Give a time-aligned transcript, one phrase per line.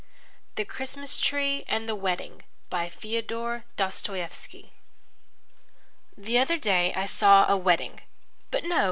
[0.55, 3.63] THE CHRISTMAS TREE AND THE WEDDING BY FIODOR M.
[3.77, 4.71] DOSTOYEVSKY
[6.17, 8.01] The other day I saw a wedding...
[8.49, 8.79] But no!